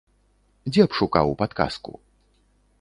Дзе 0.71 0.83
б 0.87 0.91
шукаў 1.01 1.27
падказку? 1.45 1.91